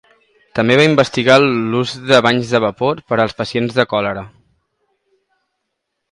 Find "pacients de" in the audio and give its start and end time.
3.41-3.85